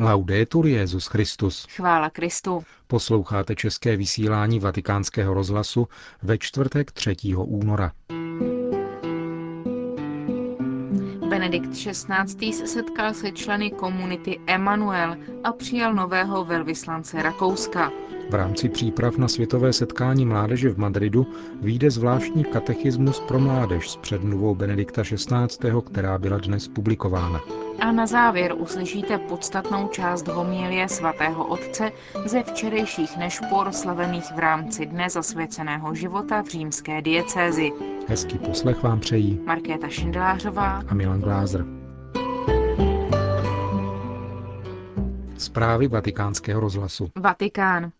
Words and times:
Laudetur 0.00 0.66
Jezus 0.66 1.06
Christus. 1.06 1.66
Chvála 1.76 2.10
Kristu. 2.10 2.64
Posloucháte 2.86 3.54
české 3.54 3.96
vysílání 3.96 4.60
Vatikánského 4.60 5.34
rozhlasu 5.34 5.88
ve 6.22 6.38
čtvrtek 6.38 6.92
3. 6.92 7.16
února. 7.36 7.92
Benedikt 11.28 11.70
XVI. 11.70 12.52
se 12.52 12.66
setkal 12.66 13.14
se 13.14 13.30
členy 13.32 13.70
komunity 13.70 14.40
Emanuel 14.46 15.16
a 15.44 15.52
přijal 15.52 15.94
nového 15.94 16.44
velvyslance 16.44 17.22
Rakouska. 17.22 17.90
V 18.30 18.34
rámci 18.34 18.68
příprav 18.68 19.16
na 19.16 19.28
světové 19.28 19.72
setkání 19.72 20.26
mládeže 20.26 20.70
v 20.70 20.78
Madridu 20.78 21.26
vyjde 21.60 21.90
zvláštní 21.90 22.44
katechismus 22.44 23.20
pro 23.20 23.38
mládež 23.38 23.90
s 23.90 23.96
předmluvou 23.96 24.54
Benedikta 24.54 25.02
XVI., 25.02 25.70
která 25.86 26.18
byla 26.18 26.38
dnes 26.38 26.68
publikována. 26.68 27.40
A 27.80 27.92
na 27.92 28.06
závěr 28.06 28.54
uslyšíte 28.58 29.18
podstatnou 29.18 29.88
část 29.88 30.28
homilie 30.28 30.88
svatého 30.88 31.46
otce 31.46 31.92
ze 32.26 32.42
včerejších 32.42 33.16
nešpor 33.16 33.72
slavených 33.72 34.32
v 34.34 34.38
rámci 34.38 34.86
Dne 34.86 35.10
zasvěceného 35.10 35.94
života 35.94 36.42
v 36.42 36.46
římské 36.46 37.02
diecézi. 37.02 37.72
Hezký 38.08 38.38
poslech 38.38 38.82
vám 38.82 39.00
přejí 39.00 39.40
Markéta 39.46 39.88
Šindelářová 39.88 40.82
a 40.88 40.94
Milan 40.94 41.20
Glázer. 41.20 41.64
Zprávy 45.38 45.88
vatikánského 45.88 46.60
rozhlasu. 46.60 47.08
Vatikán. 47.16 47.90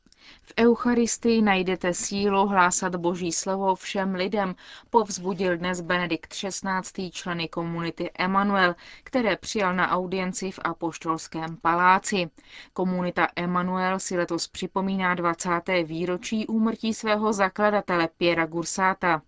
V 0.42 0.52
Eucharistii 0.58 1.42
najdete 1.42 1.94
sílu 1.94 2.46
hlásat 2.46 2.96
Boží 2.96 3.32
slovo 3.32 3.74
všem 3.74 4.14
lidem, 4.14 4.54
povzbudil 4.90 5.56
dnes 5.56 5.80
Benedikt 5.80 6.32
XVI. 6.34 7.10
členy 7.10 7.48
komunity 7.48 8.10
Emanuel, 8.18 8.74
které 9.04 9.36
přijal 9.36 9.74
na 9.74 9.90
audienci 9.90 10.50
v 10.50 10.58
Apoštolském 10.64 11.56
paláci. 11.56 12.30
Komunita 12.72 13.28
Emanuel 13.36 13.98
si 14.00 14.16
letos 14.16 14.48
připomíná 14.48 15.14
20. 15.14 15.50
výročí 15.84 16.46
úmrtí 16.46 16.94
svého 16.94 17.32
zakladatele 17.32 18.08
Piera 18.18 18.46
Gursata. 18.46 19.22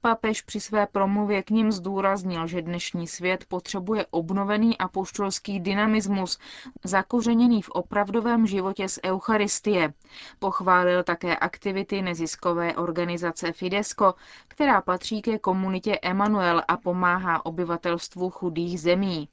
Papež 0.00 0.42
při 0.42 0.60
své 0.60 0.86
promluvě 0.86 1.42
k 1.42 1.50
ním 1.50 1.72
zdůraznil, 1.72 2.46
že 2.46 2.62
dnešní 2.62 3.06
svět 3.06 3.44
potřebuje 3.48 4.06
obnovený 4.10 4.78
apoštolský 4.78 5.60
dynamismus, 5.60 6.38
zakořeněný 6.84 7.62
v 7.62 7.70
opravdovém 7.70 8.46
životě 8.46 8.88
z 8.88 8.98
Eucharistie. 9.04 9.92
Pochválil 10.38 11.02
také 11.02 11.36
aktivity 11.36 12.02
neziskové 12.02 12.76
organizace 12.76 13.52
Fidesco, 13.52 14.14
která 14.48 14.80
patří 14.80 15.22
ke 15.22 15.38
komunitě 15.38 15.98
Emanuel 16.02 16.62
a 16.68 16.76
pomáhá 16.76 17.46
obyvatelstvu 17.46 18.30
chudých 18.30 18.80
zemí. 18.80 19.28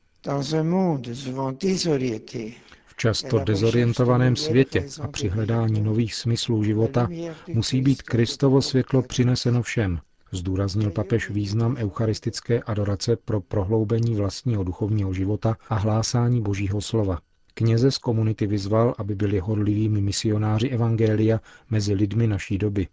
V 2.85 2.95
často 2.97 3.39
dezorientovaném 3.39 4.35
světě 4.35 4.87
a 5.01 5.07
při 5.07 5.27
hledání 5.27 5.81
nových 5.81 6.15
smyslů 6.15 6.63
života 6.63 7.07
musí 7.53 7.81
být 7.81 8.01
Kristovo 8.01 8.61
světlo 8.61 9.01
přineseno 9.01 9.61
všem, 9.61 9.99
zdůraznil 10.35 10.91
papež 10.91 11.29
význam 11.29 11.75
eucharistické 11.77 12.61
adorace 12.61 13.15
pro 13.15 13.41
prohloubení 13.41 14.15
vlastního 14.15 14.63
duchovního 14.63 15.13
života 15.13 15.57
a 15.69 15.75
hlásání 15.75 16.41
božího 16.41 16.81
slova. 16.81 17.19
Kněze 17.53 17.91
z 17.91 17.97
komunity 17.97 18.47
vyzval, 18.47 18.95
aby 18.97 19.15
byli 19.15 19.39
hodlivými 19.39 20.01
misionáři 20.01 20.69
Evangelia 20.69 21.39
mezi 21.69 21.93
lidmi 21.93 22.27
naší 22.27 22.57
doby. 22.57 22.87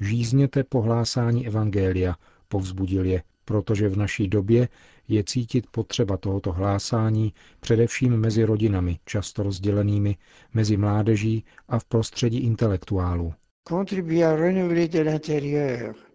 Žízněte 0.00 0.64
po 0.64 0.82
hlásání 0.82 1.46
Evangelia, 1.46 2.16
povzbudil 2.48 3.04
je, 3.04 3.22
protože 3.44 3.88
v 3.88 3.96
naší 3.96 4.28
době 4.28 4.68
je 5.08 5.24
cítit 5.24 5.66
potřeba 5.70 6.16
tohoto 6.16 6.52
hlásání 6.52 7.32
především 7.60 8.16
mezi 8.16 8.44
rodinami, 8.44 8.98
často 9.04 9.42
rozdělenými, 9.42 10.16
mezi 10.54 10.76
mládeží 10.76 11.44
a 11.68 11.78
v 11.78 11.84
prostředí 11.84 12.38
intelektuálů. 12.38 13.34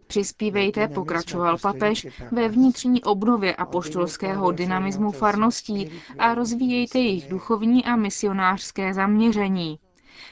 Přispívejte, 0.08 0.88
pokračoval 0.88 1.58
papež, 1.58 2.08
ve 2.32 2.50
vnitřní 2.50 3.04
obnově 3.04 3.56
apoštolského 3.56 4.52
dynamismu 4.52 5.12
farností 5.12 5.92
a 6.20 6.34
rozvíjejte 6.34 7.00
jejich 7.00 7.30
duchovní 7.30 7.86
a 7.86 7.96
misionářské 7.96 8.94
zaměření. 8.94 9.80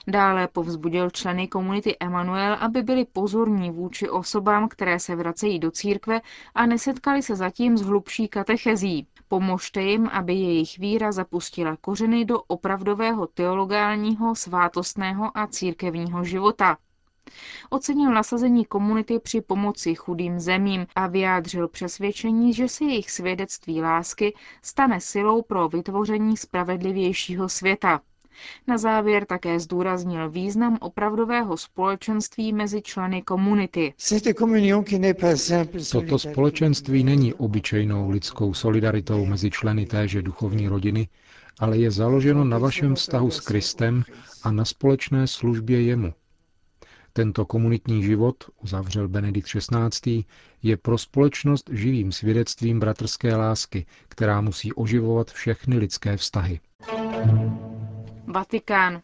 Dále 0.07 0.47
povzbudil 0.47 1.09
členy 1.09 1.47
komunity 1.47 1.95
Emanuel, 1.99 2.57
aby 2.59 2.83
byli 2.83 3.05
pozorní 3.05 3.71
vůči 3.71 4.09
osobám, 4.09 4.67
které 4.67 4.99
se 4.99 5.15
vracejí 5.15 5.59
do 5.59 5.71
církve 5.71 6.21
a 6.55 6.65
nesetkali 6.65 7.21
se 7.21 7.35
zatím 7.35 7.77
s 7.77 7.81
hlubší 7.81 8.27
katechezí. 8.27 9.07
Pomožte 9.27 9.81
jim, 9.81 10.07
aby 10.07 10.33
jejich 10.33 10.79
víra 10.79 11.11
zapustila 11.11 11.77
kořeny 11.81 12.25
do 12.25 12.41
opravdového 12.41 13.27
teologálního, 13.27 14.35
svátostného 14.35 15.37
a 15.37 15.47
církevního 15.47 16.23
života. 16.23 16.77
Ocenil 17.69 18.11
nasazení 18.11 18.65
komunity 18.65 19.19
při 19.19 19.41
pomoci 19.41 19.95
chudým 19.95 20.39
zemím 20.39 20.87
a 20.95 21.07
vyjádřil 21.07 21.67
přesvědčení, 21.67 22.53
že 22.53 22.67
se 22.67 22.83
jejich 22.83 23.11
svědectví 23.11 23.81
lásky 23.81 24.33
stane 24.61 25.01
silou 25.01 25.41
pro 25.41 25.69
vytvoření 25.69 26.37
spravedlivějšího 26.37 27.49
světa. 27.49 28.01
Na 28.67 28.77
závěr 28.77 29.25
také 29.25 29.59
zdůraznil 29.59 30.29
význam 30.29 30.77
opravdového 30.81 31.57
společenství 31.57 32.53
mezi 32.53 32.81
členy 32.81 33.21
komunity. 33.21 33.93
Toto 35.91 36.19
společenství 36.19 37.03
není 37.03 37.33
obyčejnou 37.33 38.09
lidskou 38.09 38.53
solidaritou 38.53 39.25
mezi 39.25 39.51
členy 39.51 39.85
téže 39.85 40.21
duchovní 40.21 40.67
rodiny, 40.67 41.07
ale 41.59 41.77
je 41.77 41.91
založeno 41.91 42.43
na 42.43 42.57
vašem 42.57 42.95
vztahu 42.95 43.31
s 43.31 43.39
Kristem 43.39 44.03
a 44.43 44.51
na 44.51 44.65
společné 44.65 45.27
službě 45.27 45.81
jemu. 45.81 46.13
Tento 47.17 47.45
komunitní 47.45 48.03
život, 48.03 48.43
uzavřel 48.63 49.07
Benedikt 49.07 49.47
XVI., 49.47 50.23
je 50.63 50.77
pro 50.77 50.97
společnost 50.97 51.69
živým 51.73 52.11
svědectvím 52.11 52.79
bratrské 52.79 53.35
lásky, 53.35 53.85
která 54.07 54.41
musí 54.41 54.73
oživovat 54.73 55.31
všechny 55.31 55.77
lidské 55.77 56.17
vztahy. 56.17 56.59
Vatikán 58.27 59.01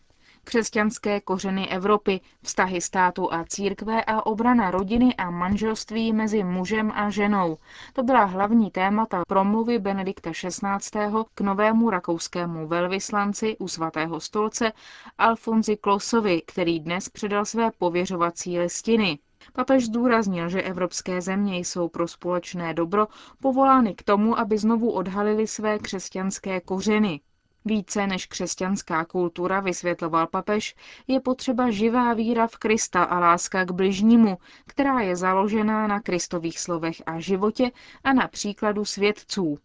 křesťanské 0.52 1.22
kořeny 1.22 1.68
Evropy, 1.70 2.22
vztahy 2.44 2.82
státu 2.82 3.34
a 3.34 3.46
církve 3.46 4.04
a 4.04 4.26
obrana 4.26 4.72
rodiny 4.72 5.16
a 5.16 5.30
manželství 5.30 6.14
mezi 6.14 6.44
mužem 6.44 6.92
a 6.96 7.10
ženou. 7.10 7.58
To 7.94 8.04
byla 8.04 8.24
hlavní 8.24 8.72
témata 8.72 9.24
promluvy 9.28 9.80
Benedikta 9.80 10.32
XVI. 10.32 10.90
k 11.36 11.42
novému 11.42 11.90
rakouskému 11.90 12.68
velvyslanci 12.68 13.58
u 13.58 13.68
svatého 13.68 14.20
stolce 14.20 14.72
Alfonzi 15.18 15.78
Klosovi, 15.78 16.42
který 16.48 16.80
dnes 16.80 17.10
předal 17.10 17.46
své 17.46 17.72
pověřovací 17.78 18.60
listiny. 18.60 19.20
Papež 19.54 19.86
zdůraznil, 19.86 20.50
že 20.50 20.62
evropské 20.62 21.22
země 21.22 21.58
jsou 21.58 21.90
pro 21.90 22.08
společné 22.08 22.74
dobro 22.74 23.08
povolány 23.42 23.96
k 23.96 24.04
tomu, 24.04 24.40
aby 24.40 24.58
znovu 24.58 24.92
odhalili 24.92 25.48
své 25.48 25.80
křesťanské 25.80 26.62
kořeny. 26.62 27.22
Více 27.66 28.08
než 28.08 28.26
křesťanská 28.26 29.06
kultura, 29.06 29.60
vysvětloval 29.60 30.28
papež, 30.28 30.76
je 31.08 31.20
potřeba 31.20 31.72
živá 31.72 32.14
víra 32.14 32.48
v 32.48 32.58
Krista 32.58 33.04
a 33.04 33.20
láska 33.20 33.66
k 33.66 33.72
bližnímu, 33.72 34.38
která 34.68 35.00
je 35.00 35.16
založená 35.16 35.88
na 35.88 36.00
kristových 36.00 36.60
slovech 36.60 37.02
a 37.06 37.20
životě 37.20 37.72
a 38.04 38.14
na 38.14 38.28
příkladu 38.28 38.86
svědců. 38.86 39.60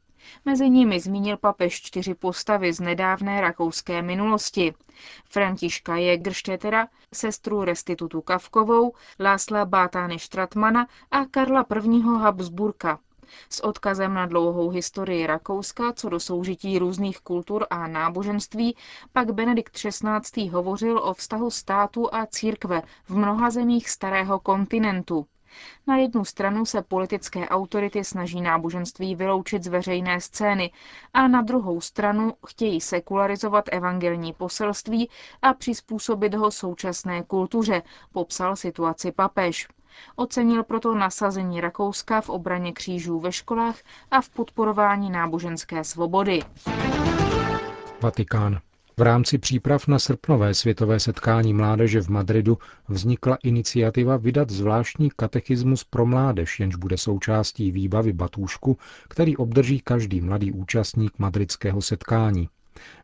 Mezi 0.44 0.70
nimi 0.70 1.00
zmínil 1.00 1.36
papež 1.36 1.82
čtyři 1.82 2.14
postavy 2.14 2.72
z 2.72 2.80
nedávné 2.80 3.40
rakouské 3.40 4.02
minulosti. 4.02 4.74
Františka 5.24 5.96
Jägerstättera, 5.96 6.88
sestru 7.14 7.64
restitutu 7.64 8.20
Kavkovou, 8.20 8.92
Lásla 9.20 9.64
Bátány 9.64 10.18
Štratmana 10.18 10.86
a 11.10 11.24
Karla 11.24 11.66
I. 11.92 12.00
Habsburka. 12.00 12.98
S 13.50 13.64
odkazem 13.64 14.14
na 14.14 14.26
dlouhou 14.26 14.70
historii 14.70 15.26
Rakouska 15.26 15.92
co 15.92 16.09
do 16.09 16.20
soužití 16.20 16.78
různých 16.78 17.19
kultur 17.20 17.66
a 17.70 17.87
náboženství 17.87 18.76
pak 19.12 19.30
Benedikt 19.30 19.72
XVI. 19.72 20.48
hovořil 20.48 20.98
o 20.98 21.15
vztahu 21.15 21.50
státu 21.50 22.15
a 22.15 22.27
církve 22.27 22.83
v 23.09 23.16
mnoha 23.16 23.50
zemích 23.50 23.91
starého 23.91 24.39
kontinentu. 24.41 25.27
Na 25.86 25.97
jednu 25.97 26.24
stranu 26.24 26.66
se 26.66 26.83
politické 26.83 27.48
autority 27.48 28.04
snaží 28.04 28.41
náboženství 28.41 29.15
vyloučit 29.15 29.65
z 29.65 29.66
veřejné 29.66 30.21
scény 30.21 30.72
a 31.15 31.28
na 31.28 31.42
druhou 31.42 31.80
stranu 31.80 32.34
chtějí 32.47 32.80
sekularizovat 32.80 33.65
evangelní 33.72 34.33
poselství 34.33 35.10
a 35.42 35.54
přizpůsobit 35.54 36.34
ho 36.34 36.50
současné 36.50 37.22
kultuře, 37.22 37.83
popsal 38.12 38.56
situaci 38.56 39.12
papež. 39.12 39.68
Ocenil 40.16 40.65
proto 40.65 40.95
nasazení 40.95 41.60
Rakouska 41.60 42.21
v 42.21 42.28
obraně 42.28 42.72
křížů 42.72 43.21
ve 43.21 43.33
školách 43.33 43.77
a 44.10 44.21
v 44.21 44.28
podporování 44.28 45.10
náboženské 45.10 45.84
svobody. 45.84 46.43
Vatikán. 48.03 48.60
V 48.98 49.03
rámci 49.03 49.39
příprav 49.39 49.87
na 49.87 49.98
srpnové 49.98 50.54
světové 50.54 51.01
setkání 51.01 51.54
mládeže 51.54 52.01
v 52.01 52.09
Madridu 52.09 52.59
vznikla 52.89 53.39
iniciativa 53.43 54.16
vydat 54.16 54.51
zvláštní 54.51 55.10
katechismus 55.16 55.84
pro 55.84 56.07
mládež, 56.07 56.60
jenž 56.60 56.77
bude 56.77 56.97
součástí 56.98 57.72
výbavy 57.72 58.13
batůšku, 58.13 58.78
který 59.09 59.37
obdrží 59.37 59.81
každý 59.81 60.21
mladý 60.21 60.53
účastník 60.53 61.19
madridského 61.19 61.83
setkání. 61.83 62.48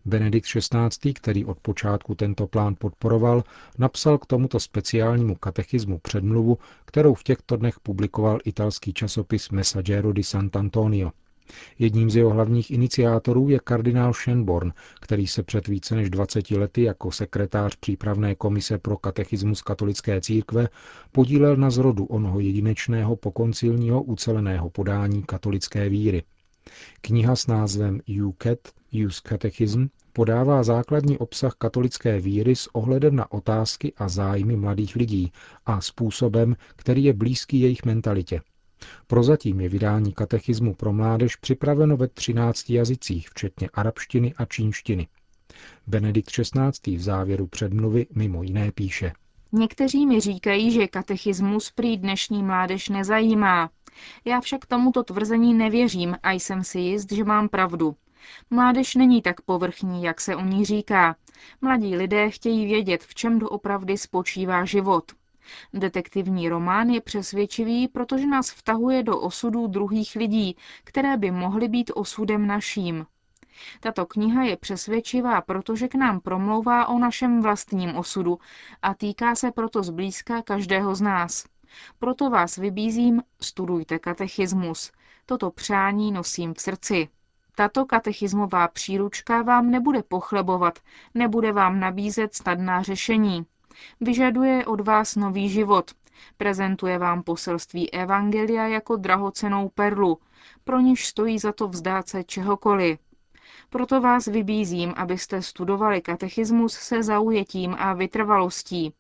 Benedikt 0.05 0.47
XVI., 0.47 1.13
který 1.15 1.45
od 1.45 1.59
počátku 1.61 2.15
tento 2.15 2.47
plán 2.47 2.75
podporoval, 2.79 3.45
napsal 3.79 4.19
k 4.19 4.27
tomuto 4.27 4.61
speciálnímu 4.61 5.35
katechismu 5.35 5.99
předmluvu, 5.99 6.59
kterou 6.85 7.15
v 7.15 7.23
těchto 7.23 7.57
dnech 7.57 7.81
publikoval 7.81 8.39
italský 8.45 8.93
časopis 8.93 9.51
Messaggero 9.51 10.13
di 10.13 10.23
Sant'Antonio. 10.23 11.11
Jedním 11.79 12.11
z 12.11 12.17
jeho 12.17 12.31
hlavních 12.31 12.71
iniciátorů 12.71 13.49
je 13.49 13.59
kardinál 13.65 14.13
Schönborn, 14.13 14.73
který 15.01 15.27
se 15.27 15.43
před 15.43 15.69
více 15.69 15.95
než 15.95 16.11
20 16.11 16.51
lety 16.51 16.83
jako 16.83 17.11
sekretář 17.11 17.77
přípravné 17.77 18.35
komise 18.35 18.79
pro 18.79 18.97
katechismus 18.97 19.63
katolické 19.63 20.21
církve 20.21 20.69
podílel 21.13 21.57
na 21.57 21.71
zrodu 21.71 22.05
onoho 22.05 22.41
jedinečného 22.41 23.17
pokoncilního 23.17 24.03
uceleného 24.03 24.71
podání 24.71 25.23
katolické 25.23 25.89
víry. 25.89 26.23
Kniha 27.01 27.37
s 27.37 27.47
názvem 27.47 28.01
UCAT, 28.25 28.59
Use 29.07 29.21
Catechism, 29.29 29.87
podává 30.13 30.63
základní 30.63 31.19
obsah 31.19 31.55
katolické 31.59 32.21
víry 32.21 32.57
s 32.57 32.75
ohledem 32.75 33.17
na 33.17 33.33
otázky 33.33 33.93
a 33.97 34.09
zájmy 34.09 34.57
mladých 34.57 34.97
lidí 34.97 35.33
a 35.67 35.81
způsobem, 35.81 36.57
který 36.77 37.05
je 37.05 37.13
blízký 37.13 37.61
jejich 37.61 37.85
mentalitě. 37.85 38.41
Prozatím 39.07 39.61
je 39.61 39.69
vydání 39.69 40.13
katechismu 40.13 40.75
pro 40.75 40.93
mládež 40.93 41.37
připraveno 41.37 41.97
ve 41.97 42.09
13 42.09 42.71
jazycích, 42.71 43.29
včetně 43.31 43.69
arabštiny 43.75 44.35
a 44.37 44.45
čínštiny. 44.45 45.09
Benedikt 45.87 46.31
XVI. 46.31 46.97
v 46.97 47.03
závěru 47.03 47.47
předmluvy 47.47 48.07
mimo 48.15 48.43
jiné 48.43 48.73
píše. 48.73 49.13
Někteří 49.53 50.07
mi 50.07 50.21
říkají, 50.21 50.71
že 50.71 50.87
katechismus 50.89 51.71
prý 51.71 51.97
dnešní 51.97 52.43
mládež 52.43 52.89
nezajímá. 52.89 53.71
Já 54.25 54.41
však 54.41 54.67
tomuto 54.67 55.03
tvrzení 55.03 55.55
nevěřím 55.55 56.17
a 56.23 56.33
jsem 56.33 56.65
si 56.65 56.79
jist, 56.79 57.13
že 57.13 57.25
mám 57.25 57.49
pravdu. 57.49 57.97
Mládež 58.51 58.95
není 58.95 59.23
tak 59.23 59.41
povrchní, 59.41 60.03
jak 60.03 60.21
se 60.21 60.37
o 60.37 60.41
ní 60.41 60.65
říká. 60.65 61.17
Mladí 61.61 61.97
lidé 61.97 62.31
chtějí 62.31 62.67
vědět, 62.67 63.05
v 63.05 63.15
čem 63.15 63.39
doopravdy 63.39 63.99
spočívá 63.99 64.65
život. 64.65 65.13
Detektivní 65.75 66.49
román 66.49 66.89
je 66.89 67.01
přesvědčivý, 67.01 67.89
protože 67.89 68.27
nás 68.27 68.51
vtahuje 68.51 69.03
do 69.03 69.21
osudů 69.21 69.67
druhých 69.67 70.17
lidí, 70.17 70.57
které 70.85 71.17
by 71.17 71.31
mohly 71.31 71.69
být 71.69 71.91
osudem 71.95 72.47
naším. 72.47 73.07
Tato 73.81 74.07
kniha 74.07 74.43
je 74.43 74.57
přesvědčivá, 74.57 75.41
protože 75.41 75.89
k 75.89 75.95
nám 75.95 76.21
promlouvá 76.21 76.87
o 76.89 76.99
našem 76.99 77.43
vlastním 77.43 77.97
osudu 77.97 78.39
a 78.83 78.95
týká 78.95 79.35
se 79.35 79.53
proto 79.53 79.83
zblízka 79.83 80.43
každého 80.43 80.95
z 80.95 81.01
nás. 81.01 81.45
Proto 81.99 82.31
vás 82.31 82.57
vybízím, 82.57 83.23
studujte 83.41 83.99
katechismus. 83.99 84.93
Toto 85.27 85.51
přání 85.51 86.13
nosím 86.13 86.55
v 86.55 86.61
srdci. 86.61 87.09
Tato 87.55 87.87
katechismová 87.87 88.69
příručka 88.69 89.43
vám 89.43 89.71
nebude 89.71 90.03
pochlebovat, 90.03 90.79
nebude 91.15 91.53
vám 91.53 91.81
nabízet 91.81 92.35
snadná 92.35 92.83
řešení. 92.83 93.47
Vyžaduje 94.01 94.67
od 94.67 94.81
vás 94.81 95.17
nový 95.17 95.49
život. 95.49 95.91
Prezentuje 96.37 96.99
vám 96.99 97.23
poselství 97.23 97.91
Evangelia 97.91 98.67
jako 98.67 98.97
drahocenou 98.97 99.69
perlu, 99.69 100.19
pro 100.65 100.81
něž 100.81 101.07
stojí 101.07 101.39
za 101.39 101.53
to 101.53 101.69
vzdát 101.69 102.09
se 102.09 102.25
čehokoliv. 102.25 102.99
Proto 103.71 104.01
vás 104.01 104.27
vybízím, 104.27 104.95
abyste 104.97 105.43
studovali 105.43 106.03
katechismus 106.03 106.73
se 106.73 107.03
zaujetím 107.03 107.77
a 107.79 107.93
vytrvalostí. 107.93 108.95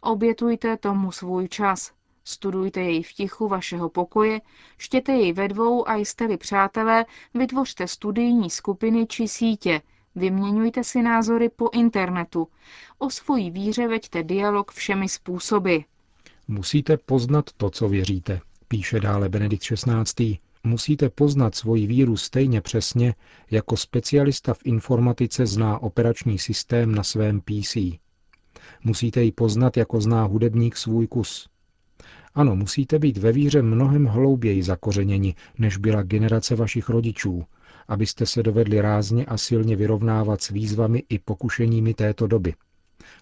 Obětujte 0.00 0.76
tomu 0.76 1.12
svůj 1.12 1.48
čas. 1.48 1.97
Studujte 2.30 2.80
jej 2.80 3.02
v 3.02 3.12
tichu 3.12 3.48
vašeho 3.48 3.88
pokoje, 3.88 4.40
štěte 4.78 5.12
jej 5.12 5.32
ve 5.32 5.48
dvou 5.48 5.88
a 5.88 5.94
jste-li 5.94 6.36
přátelé, 6.36 7.06
vytvořte 7.34 7.88
studijní 7.88 8.50
skupiny 8.50 9.06
či 9.06 9.28
sítě, 9.28 9.80
vyměňujte 10.14 10.84
si 10.84 11.02
názory 11.02 11.48
po 11.48 11.70
internetu. 11.72 12.48
O 12.98 13.10
svojí 13.10 13.50
víře 13.50 13.88
veďte 13.88 14.22
dialog 14.22 14.72
všemi 14.72 15.08
způsoby. 15.08 15.76
Musíte 16.48 16.96
poznat 16.96 17.50
to, 17.56 17.70
co 17.70 17.88
věříte, 17.88 18.40
píše 18.68 19.00
dále 19.00 19.28
Benedikt 19.28 19.62
XVI. 19.62 20.38
Musíte 20.64 21.08
poznat 21.08 21.54
svoji 21.54 21.86
víru 21.86 22.16
stejně 22.16 22.60
přesně, 22.60 23.14
jako 23.50 23.76
specialista 23.76 24.54
v 24.54 24.60
informatice 24.64 25.46
zná 25.46 25.78
operační 25.78 26.38
systém 26.38 26.94
na 26.94 27.02
svém 27.02 27.40
PC. 27.40 27.76
Musíte 28.84 29.22
ji 29.22 29.32
poznat, 29.32 29.76
jako 29.76 30.00
zná 30.00 30.24
hudebník 30.24 30.76
svůj 30.76 31.06
kus. 31.06 31.48
Ano, 32.34 32.56
musíte 32.56 32.98
být 32.98 33.16
ve 33.16 33.32
víře 33.32 33.62
mnohem 33.62 34.06
hlouběji 34.06 34.62
zakořeněni, 34.62 35.34
než 35.58 35.76
byla 35.76 36.02
generace 36.02 36.56
vašich 36.56 36.88
rodičů, 36.88 37.44
abyste 37.88 38.26
se 38.26 38.42
dovedli 38.42 38.80
rázně 38.80 39.24
a 39.24 39.36
silně 39.36 39.76
vyrovnávat 39.76 40.42
s 40.42 40.50
výzvami 40.50 41.02
i 41.08 41.18
pokušeními 41.18 41.94
této 41.94 42.26
doby. 42.26 42.54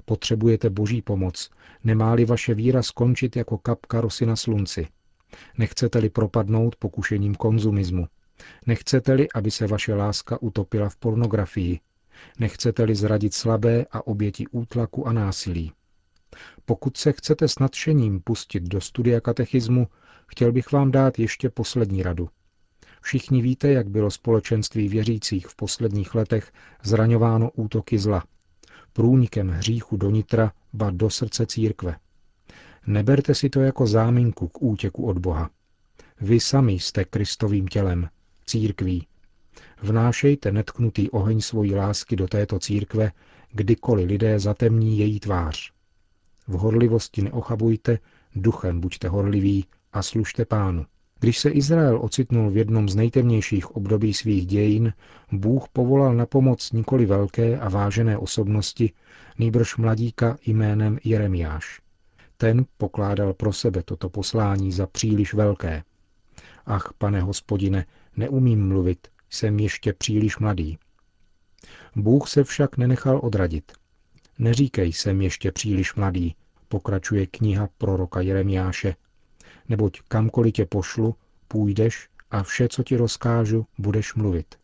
Potřebujete 0.05 0.71
boží 0.71 1.03
pomoc, 1.03 1.51
nemá-li 1.85 2.25
vaše 2.25 2.55
víra 2.55 2.83
skončit 2.83 3.37
jako 3.37 3.59
kapka 3.59 4.01
rosy 4.01 4.27
na 4.27 4.37
slunci. 4.37 4.87
Nechcete-li 5.59 6.11
propadnout 6.11 6.77
pokušením 6.77 7.35
konzumismu. 7.35 8.07
Nechcete-li, 8.67 9.29
aby 9.35 9.51
se 9.51 9.67
vaše 9.67 9.95
láska 9.95 10.43
utopila 10.43 10.89
v 10.89 10.97
pornografii. 10.97 11.81
Nechcete-li 12.39 12.95
zradit 12.95 13.35
slabé 13.35 13.87
a 13.91 14.07
oběti 14.07 14.47
útlaku 14.47 15.07
a 15.07 15.13
násilí. 15.13 15.73
Pokud 16.65 16.97
se 16.97 17.13
chcete 17.13 17.49
s 17.49 17.59
nadšením 17.59 18.21
pustit 18.21 18.63
do 18.63 18.81
studia 18.81 19.21
katechismu, 19.21 19.87
chtěl 20.27 20.53
bych 20.53 20.73
vám 20.73 20.91
dát 20.91 21.19
ještě 21.19 21.51
poslední 21.51 22.03
radu. 22.03 22.29
Všichni 23.01 23.43
víte, 23.43 23.69
jak 23.69 23.89
bylo 23.89 24.11
společenství 24.11 24.89
věřících 24.89 25.47
v 25.47 25.57
posledních 25.57 26.15
letech 26.15 26.53
zraňováno 26.83 27.51
útoky 27.51 27.99
zla. 27.99 28.25
Průnikem 28.93 29.49
hříchu 29.49 29.97
do 29.97 30.11
nitra, 30.11 30.53
ba 30.73 30.91
do 30.91 31.11
srdce 31.11 31.47
církve. 31.47 31.97
Neberte 32.87 33.35
si 33.35 33.51
to 33.51 33.61
jako 33.61 33.87
záminku 33.87 34.49
k 34.49 34.63
útěku 34.63 35.07
od 35.07 35.19
Boha. 35.19 35.51
Vy 36.21 36.41
sami 36.41 36.73
jste 36.73 37.05
Kristovým 37.05 37.69
tělem, 37.69 38.09
církví. 38.47 39.07
Vnášejte 39.83 40.53
netknutý 40.53 41.11
oheň 41.11 41.41
svojí 41.41 41.75
lásky 41.75 42.17
do 42.17 42.29
této 42.29 42.59
církve, 42.59 43.13
kdykoliv 43.53 44.09
lidé 44.09 44.39
zatemní 44.39 44.99
její 44.99 45.21
tvář. 45.21 45.76
V 46.49 46.53
horlivosti 46.53 47.23
neochabujte, 47.23 47.99
duchem 48.35 48.81
buďte 48.81 49.09
horliví 49.09 49.65
a 49.93 50.03
služte 50.03 50.45
pánu. 50.45 50.87
Když 51.21 51.39
se 51.39 51.51
Izrael 51.51 51.99
ocitnul 52.03 52.51
v 52.51 52.57
jednom 52.57 52.89
z 52.89 52.97
nejtemnějších 52.97 53.77
období 53.77 54.15
svých 54.15 54.47
dějin, 54.47 54.93
Bůh 55.33 55.69
povolal 55.73 56.15
na 56.15 56.27
pomoc 56.27 56.73
nikoli 56.73 57.07
velké 57.07 57.59
a 57.59 57.69
vážené 57.69 58.19
osobnosti, 58.19 58.93
nýbrž 59.39 59.77
mladíka 59.77 60.37
jménem 60.47 60.99
Jeremiáš. 61.05 61.81
Ten 62.37 62.65
pokládal 62.77 63.35
pro 63.35 63.53
sebe 63.53 63.83
toto 63.83 64.09
poslání 64.11 64.73
za 64.73 64.87
příliš 64.87 65.35
velké. 65.35 65.83
Ach, 66.67 66.93
pane 66.99 67.21
hospodine, 67.21 67.87
neumím 68.17 68.69
mluvit, 68.69 69.09
jsem 69.31 69.59
ještě 69.59 69.93
příliš 69.93 70.39
mladý. 70.39 70.79
Bůh 71.97 72.29
se 72.29 72.45
však 72.45 72.77
nenechal 72.77 73.21
odradit. 73.23 73.73
Neříkej, 74.39 74.93
jsem 74.93 75.21
ještě 75.23 75.53
příliš 75.53 75.95
mladý, 75.95 76.37
pokračuje 76.69 77.27
kniha 77.27 77.69
proroka 77.79 78.21
Jeremiáše, 78.21 78.97
neboť 79.69 80.01
kamkoliv 80.09 80.55
tě 80.55 80.67
pošlu, 80.67 81.15
půjdeš 81.49 82.09
a 82.31 82.43
vše, 82.43 82.69
co 82.69 82.83
ti 82.83 82.97
rozkážu, 82.97 83.67
budeš 83.79 84.15
mluvit. 84.15 84.55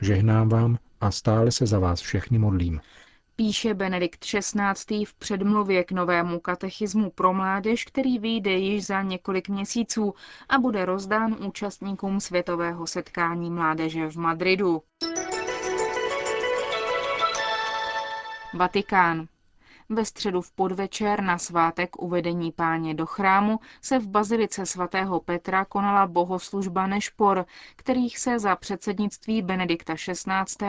Žehnám 0.00 0.48
vám 0.48 0.78
a 1.00 1.10
stále 1.10 1.50
se 1.50 1.66
za 1.66 1.78
vás 1.78 2.00
všechny 2.00 2.38
modlím. 2.38 2.80
Píše 3.36 3.74
Benedikt 3.74 4.24
XVI. 4.24 5.04
v 5.04 5.14
předmluvě 5.14 5.84
k 5.84 5.92
novému 5.92 6.40
katechismu 6.40 7.10
pro 7.10 7.34
mládež, 7.34 7.84
který 7.84 8.18
vyjde 8.18 8.52
již 8.52 8.86
za 8.86 9.02
několik 9.02 9.48
měsíců 9.48 10.14
a 10.48 10.58
bude 10.58 10.84
rozdán 10.84 11.36
účastníkům 11.46 12.20
světového 12.20 12.86
setkání 12.86 13.50
mládeže 13.50 14.10
v 14.10 14.16
Madridu. 14.16 14.82
Vatikán. 18.54 19.26
Ve 19.88 20.04
středu 20.04 20.40
v 20.40 20.52
podvečer 20.52 21.22
na 21.22 21.38
svátek 21.38 22.02
uvedení 22.02 22.52
páně 22.52 22.94
do 22.94 23.06
chrámu 23.06 23.60
se 23.80 23.98
v 23.98 24.06
bazilice 24.08 24.66
svatého 24.66 25.20
Petra 25.20 25.64
konala 25.64 26.06
bohoslužba 26.06 26.86
Nešpor, 26.86 27.46
kterých 27.76 28.18
se 28.18 28.38
za 28.38 28.56
předsednictví 28.56 29.42
Benedikta 29.42 29.94
XVI. 29.94 30.66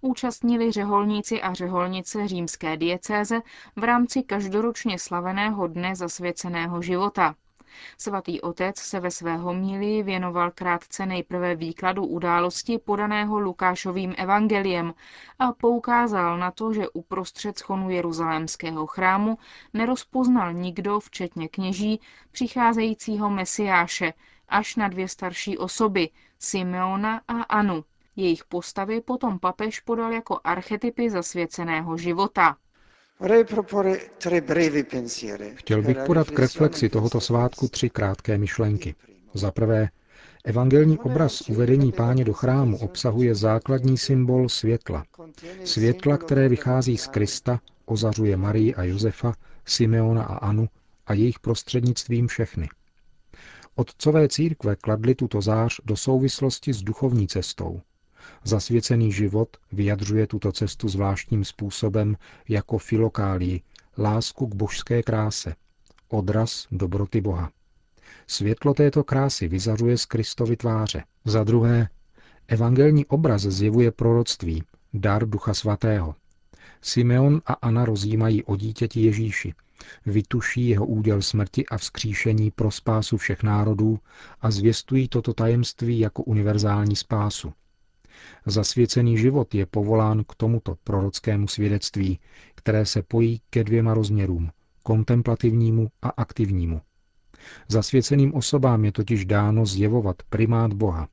účastnili 0.00 0.72
řeholníci 0.72 1.42
a 1.42 1.54
řeholnice 1.54 2.28
římské 2.28 2.76
diecéze 2.76 3.40
v 3.76 3.84
rámci 3.84 4.22
každoročně 4.22 4.98
slaveného 4.98 5.66
dne 5.66 5.96
zasvěceného 5.96 6.82
života. 6.82 7.34
Svatý 7.98 8.40
otec 8.40 8.78
se 8.78 9.00
ve 9.00 9.10
své 9.10 9.36
homílii 9.36 10.02
věnoval 10.02 10.50
krátce 10.50 11.06
nejprve 11.06 11.54
výkladu 11.54 12.06
události 12.06 12.78
podaného 12.78 13.38
Lukášovým 13.38 14.14
evangeliem 14.18 14.94
a 15.38 15.52
poukázal 15.52 16.38
na 16.38 16.50
to, 16.50 16.72
že 16.72 16.88
uprostřed 16.88 17.58
schonu 17.58 17.90
jeruzalémského 17.90 18.86
chrámu 18.86 19.38
nerozpoznal 19.74 20.52
nikdo, 20.52 21.00
včetně 21.00 21.48
kněží, 21.48 22.00
přicházejícího 22.30 23.30
mesiáše, 23.30 24.12
až 24.48 24.76
na 24.76 24.88
dvě 24.88 25.08
starší 25.08 25.58
osoby, 25.58 26.10
Simeona 26.38 27.20
a 27.28 27.42
Anu. 27.42 27.84
Jejich 28.16 28.44
postavy 28.44 29.00
potom 29.00 29.38
papež 29.38 29.80
podal 29.80 30.12
jako 30.12 30.40
archetypy 30.44 31.10
zasvěceného 31.10 31.96
života. 31.96 32.56
Chtěl 35.54 35.82
bych 35.82 35.98
podat 36.06 36.30
k 36.30 36.38
reflexi 36.38 36.88
tohoto 36.88 37.20
svátku 37.20 37.68
tři 37.68 37.90
krátké 37.90 38.38
myšlenky. 38.38 38.94
Za 39.34 39.50
prvé, 39.50 39.88
evangelní 40.44 40.98
obraz 40.98 41.40
uvedení 41.40 41.92
páně 41.92 42.24
do 42.24 42.32
chrámu 42.32 42.78
obsahuje 42.78 43.34
základní 43.34 43.98
symbol 43.98 44.48
světla. 44.48 45.04
Světla, 45.64 46.16
které 46.16 46.48
vychází 46.48 46.96
z 46.96 47.06
Krista, 47.06 47.60
ozařuje 47.84 48.36
Marii 48.36 48.74
a 48.74 48.82
Josefa, 48.84 49.34
Simeona 49.64 50.24
a 50.24 50.36
Anu 50.36 50.68
a 51.06 51.14
jejich 51.14 51.38
prostřednictvím 51.38 52.26
všechny. 52.26 52.68
Otcové 53.74 54.28
církve 54.28 54.76
kladly 54.76 55.14
tuto 55.14 55.40
zář 55.40 55.80
do 55.84 55.96
souvislosti 55.96 56.72
s 56.72 56.82
duchovní 56.82 57.28
cestou. 57.28 57.80
Zasvěcený 58.44 59.12
život 59.12 59.56
vyjadřuje 59.72 60.26
tuto 60.26 60.52
cestu 60.52 60.88
zvláštním 60.88 61.44
způsobem 61.44 62.16
jako 62.48 62.78
filokálii, 62.78 63.62
lásku 63.98 64.46
k 64.46 64.54
božské 64.54 65.02
kráse, 65.02 65.54
odraz 66.08 66.66
dobroty 66.70 67.20
Boha. 67.20 67.50
Světlo 68.26 68.74
této 68.74 69.04
krásy 69.04 69.48
vyzařuje 69.48 69.98
z 69.98 70.04
Kristovy 70.04 70.56
tváře. 70.56 71.04
Za 71.24 71.44
druhé, 71.44 71.88
evangelní 72.48 73.06
obraz 73.06 73.42
zjevuje 73.42 73.90
proroctví, 73.90 74.62
dar 74.94 75.28
Ducha 75.28 75.54
Svatého. 75.54 76.14
Simeon 76.82 77.40
a 77.46 77.52
Anna 77.52 77.84
rozjímají 77.84 78.44
o 78.44 78.56
dítěti 78.56 79.00
Ježíši, 79.00 79.54
vytuší 80.06 80.68
jeho 80.68 80.86
úděl 80.86 81.22
smrti 81.22 81.66
a 81.66 81.78
vzkříšení 81.78 82.50
pro 82.50 82.70
spásu 82.70 83.16
všech 83.16 83.42
národů 83.42 83.98
a 84.40 84.50
zvěstují 84.50 85.08
toto 85.08 85.34
tajemství 85.34 85.98
jako 85.98 86.22
univerzální 86.22 86.96
spásu. 86.96 87.52
Zasvěcený 88.46 89.18
život 89.18 89.54
je 89.54 89.66
povolán 89.66 90.24
k 90.24 90.34
tomuto 90.34 90.76
prorockému 90.84 91.48
svědectví, 91.48 92.18
které 92.54 92.86
se 92.86 93.02
pojí 93.02 93.40
ke 93.50 93.64
dvěma 93.64 93.94
rozměrům, 93.94 94.50
kontemplativnímu 94.82 95.88
a 96.02 96.08
aktivnímu. 96.08 96.80
Zasvěceným 97.68 98.34
osobám 98.34 98.84
je 98.84 98.92
totiž 98.92 99.24
dáno 99.24 99.66
zjevovat 99.66 100.16
primát 100.28 100.72
Boha, 100.72 101.08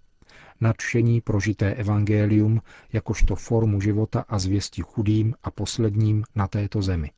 nadšení 0.61 1.21
prožité 1.21 1.73
evangelium 1.73 2.61
jakožto 2.93 3.35
formu 3.35 3.81
života 3.81 4.25
a 4.29 4.39
zvěsti 4.39 4.81
chudým 4.81 5.35
a 5.43 5.51
posledním 5.51 6.23
na 6.35 6.47
této 6.47 6.81
zemi. 6.81 7.11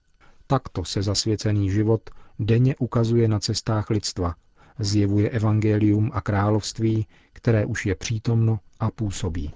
Takto 0.48 0.86
se 0.86 1.04
zasvěcený 1.04 1.70
život 1.70 2.10
denně 2.40 2.76
ukazuje 2.76 3.28
na 3.28 3.40
cestách 3.40 3.90
lidstva, 3.90 4.36
zjevuje 4.80 5.30
evangelium 5.30 6.12
a 6.14 6.22
království, 6.22 7.08
které 7.34 7.66
už 7.66 7.86
je 7.86 7.96
přítomno 7.96 8.60
a 8.80 8.92
působí. 8.92 9.54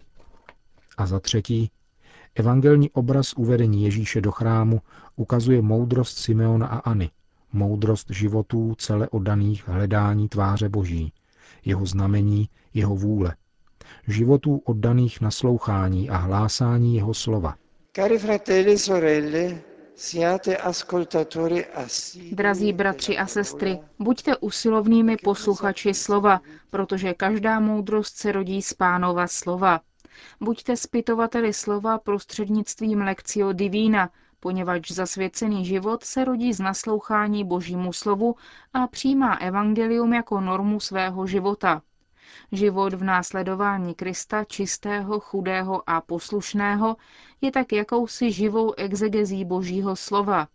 A 0.98 1.06
za 1.06 1.20
třetí, 1.20 1.72
evangelní 2.36 2.92
obraz 2.92 3.34
uvedení 3.34 3.84
Ježíše 3.84 4.22
do 4.22 4.32
chrámu 4.32 4.82
ukazuje 5.16 5.62
moudrost 5.62 6.18
Simeona 6.18 6.68
aAny, 6.68 7.10
moudrost 7.54 8.10
životů 8.10 8.76
cele 8.78 9.10
oddaných 9.10 9.68
hledání 9.68 10.30
tváře 10.30 10.70
Boží, 10.70 11.14
jeho 11.66 11.86
znamení, 11.86 12.50
jeho 12.74 12.96
vůle, 12.96 13.36
životů 14.08 14.62
oddaných 14.66 15.22
naslouchání 15.22 16.10
a 16.10 16.18
hlásání 16.18 16.96
jeho 16.96 17.14
slova. 17.14 17.56
Cari 17.96 18.20
fratelli 18.20 18.74
e 18.74 18.78
sorelle, 18.78 19.62
Drazí 22.32 22.74
bratři 22.74 23.18
a 23.18 23.28
sestry, 23.28 23.80
buďte 24.00 24.38
usilovnými 24.38 25.18
posluchači 25.18 25.94
slova, 25.94 26.42
protože 26.70 27.14
každá 27.14 27.60
moudrost 27.60 28.18
se 28.18 28.32
rodí 28.32 28.62
z 28.62 28.74
pánova 28.74 29.28
slova. 29.28 29.82
Buďte 30.40 30.78
zpytovateli 30.78 31.54
slova 31.54 31.98
prostřednictvím 31.98 33.02
lekcio 33.02 33.54
divína, 33.54 34.10
poněvadž 34.40 34.92
zasvěcený 34.92 35.66
život 35.66 36.04
se 36.04 36.26
rodí 36.26 36.54
z 36.54 36.60
naslouchání 36.60 37.44
božímu 37.44 37.94
slovu 37.94 38.36
a 38.74 38.88
přijímá 38.88 39.36
evangelium 39.36 40.14
jako 40.14 40.42
normu 40.42 40.80
svého 40.80 41.28
života. 41.28 41.82
Život 42.52 42.94
v 42.94 43.04
následování 43.04 43.96
Krista, 43.96 44.44
čistého, 44.44 45.20
chudého 45.20 45.90
a 45.90 46.02
poslušného, 46.02 46.96
je 47.42 47.52
tak 47.52 47.74
jakousi 47.74 48.32
živou 48.32 48.74
exegezí 48.78 49.46
božího 49.46 49.96
slova. 49.96 50.48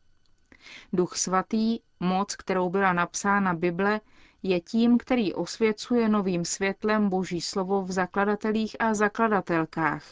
Duch 0.93 1.17
svatý, 1.17 1.79
moc, 2.01 2.37
kterou 2.37 2.71
byla 2.71 2.93
napsána 2.93 3.55
Bible, 3.55 4.01
je 4.43 4.61
tím, 4.61 4.99
který 4.99 5.35
osvěcuje 5.35 6.09
novým 6.09 6.45
světlem 6.45 7.09
boží 7.09 7.41
slovo 7.41 7.83
v 7.83 7.93
zakladatelích 7.93 8.77
a 8.79 8.95
zakladatelkách. 8.95 10.05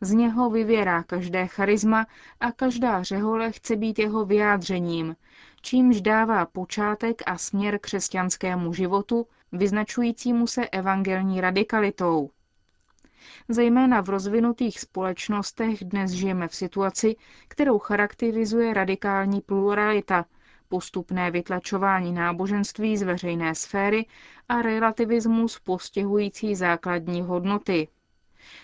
Z 0.00 0.12
něho 0.12 0.50
vyvěrá 0.50 1.02
každé 1.02 1.46
charisma 1.46 2.06
a 2.40 2.52
každá 2.52 3.02
řehole 3.02 3.52
chce 3.52 3.76
být 3.76 3.98
jeho 3.98 4.26
vyjádřením, 4.26 5.16
čímž 5.62 6.00
dává 6.00 6.46
počátek 6.46 7.22
a 7.26 7.38
směr 7.38 7.78
křesťanskému 7.78 8.72
životu, 8.72 9.26
vyznačujícímu 9.52 10.46
se 10.46 10.68
evangelní 10.68 11.40
radikalitou. 11.40 12.30
Zejména 13.48 14.00
v 14.00 14.08
rozvinutých 14.08 14.80
společnostech 14.80 15.84
dnes 15.84 16.10
žijeme 16.10 16.48
v 16.48 16.54
situaci, 16.54 17.16
kterou 17.48 17.78
charakterizuje 17.78 18.74
radikální 18.74 19.40
pluralita, 19.40 20.24
postupné 20.68 21.30
vytlačování 21.30 22.12
náboženství 22.12 22.96
z 22.96 23.02
veřejné 23.02 23.54
sféry 23.54 24.06
a 24.48 24.62
relativismus 24.62 25.58
postihující 25.58 26.54
základní 26.54 27.22
hodnoty. 27.22 27.88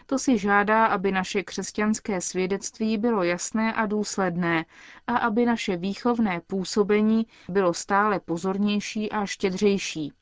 To 0.06 0.18
si 0.18 0.38
žádá, 0.38 0.86
aby 0.86 1.12
naše 1.12 1.42
křesťanské 1.42 2.20
svědectví 2.20 2.98
bylo 2.98 3.22
jasné 3.22 3.72
a 3.72 3.86
důsledné 3.86 4.64
a 5.06 5.16
aby 5.16 5.46
naše 5.46 5.76
výchovné 5.76 6.40
působení 6.46 7.26
bylo 7.48 7.74
stále 7.74 8.20
pozornější 8.20 9.12
a 9.12 9.26
štědřejší. 9.26 10.12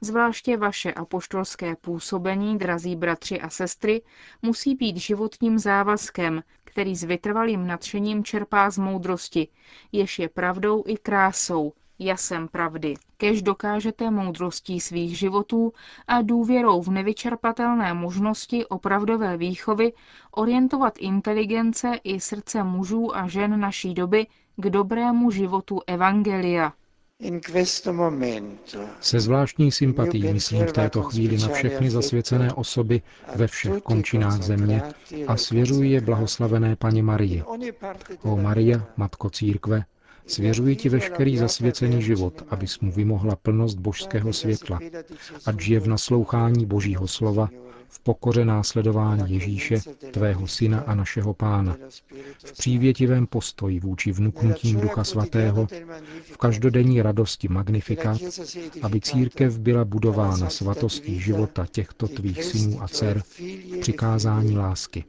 Zvláště 0.00 0.56
vaše 0.56 0.92
apoštolské 0.92 1.76
působení, 1.76 2.58
drazí 2.58 2.96
bratři 2.96 3.40
a 3.40 3.50
sestry, 3.50 4.02
musí 4.42 4.74
být 4.74 4.96
životním 4.96 5.58
závazkem, 5.58 6.42
který 6.76 6.96
s 6.96 7.04
vytrvalým 7.04 7.66
nadšením 7.66 8.24
čerpá 8.24 8.70
z 8.70 8.78
moudrosti, 8.78 9.48
jež 9.92 10.18
je 10.18 10.28
pravdou 10.28 10.84
i 10.86 10.96
krásou, 10.96 11.72
jasem 11.98 12.48
pravdy. 12.48 12.94
Kež 13.16 13.42
dokážete 13.42 14.10
moudrostí 14.10 14.80
svých 14.80 15.18
životů 15.18 15.72
a 16.08 16.22
důvěrou 16.22 16.82
v 16.82 16.88
nevyčerpatelné 16.90 17.94
možnosti 17.94 18.66
opravdové 18.66 19.36
výchovy 19.36 19.92
orientovat 20.30 20.98
inteligence 20.98 22.00
i 22.04 22.20
srdce 22.20 22.62
mužů 22.62 23.16
a 23.16 23.28
žen 23.28 23.60
naší 23.60 23.94
doby 23.94 24.26
k 24.56 24.70
dobrému 24.70 25.30
životu 25.30 25.80
Evangelia. 25.86 26.72
Se 29.00 29.20
zvláštní 29.20 29.72
sympatí 29.72 30.32
myslím 30.32 30.66
v 30.66 30.72
této 30.72 31.02
chvíli 31.02 31.38
na 31.38 31.48
všechny 31.48 31.90
zasvěcené 31.90 32.52
osoby 32.52 33.02
ve 33.34 33.46
všech 33.46 33.82
končinách 33.82 34.42
země 34.42 34.82
a 35.26 35.36
svěřuji 35.36 35.90
je 35.90 36.00
blahoslavené 36.00 36.76
paně 36.76 37.02
Marii. 37.02 37.42
O 38.22 38.36
Maria, 38.36 38.86
Matko 38.96 39.30
Církve, 39.30 39.84
Svěřuji 40.26 40.76
ti 40.76 40.88
veškerý 40.88 41.38
zasvěcený 41.38 42.02
život, 42.02 42.42
abys 42.48 42.80
mu 42.80 42.92
vymohla 42.92 43.36
plnost 43.36 43.78
božského 43.78 44.32
světla, 44.32 44.80
ať 45.46 45.60
žije 45.60 45.80
v 45.80 45.88
naslouchání 45.88 46.66
božího 46.66 47.08
slova, 47.08 47.48
v 47.88 48.00
pokoře 48.00 48.44
následování 48.44 49.34
Ježíše, 49.34 49.76
tvého 50.10 50.46
syna 50.46 50.80
a 50.86 50.94
našeho 50.94 51.34
pána, 51.34 51.76
v 52.44 52.52
přívětivém 52.52 53.26
postoji 53.26 53.80
vůči 53.80 54.12
vnuknutím 54.12 54.80
Ducha 54.80 55.04
Svatého, 55.04 55.66
v 56.22 56.36
každodenní 56.36 57.02
radosti 57.02 57.48
magnifikat, 57.48 58.20
aby 58.82 59.00
církev 59.00 59.58
byla 59.58 59.84
budována 59.84 60.50
svatostí 60.50 61.20
života 61.20 61.66
těchto 61.66 62.08
tvých 62.08 62.44
synů 62.44 62.82
a 62.82 62.88
dcer 62.88 63.22
v 63.22 63.80
přikázání 63.80 64.58
lásky. 64.58 65.04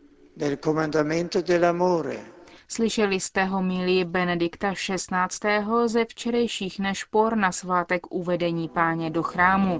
Slyšeli 2.69 3.19
jste 3.19 3.45
ho 3.45 3.61
milí 3.61 4.05
Benedikta 4.05 4.73
XVI. 4.73 5.65
ze 5.85 6.05
včerejších 6.05 6.79
nešpor 6.79 7.35
na 7.37 7.51
svátek 7.51 8.11
uvedení 8.11 8.69
páně 8.69 9.09
do 9.09 9.23
chrámu. 9.23 9.79